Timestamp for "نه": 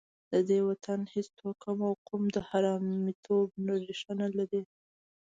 4.21-4.27